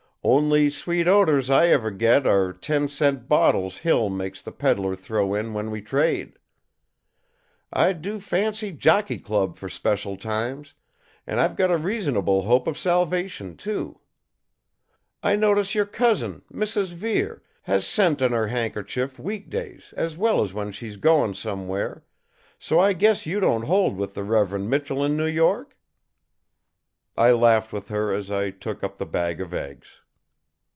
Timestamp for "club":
9.17-9.57